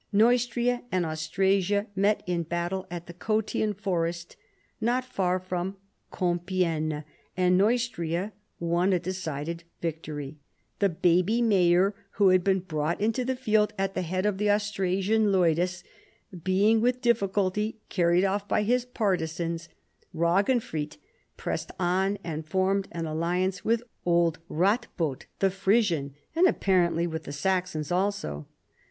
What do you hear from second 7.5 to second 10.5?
Nuestria won a decided victory,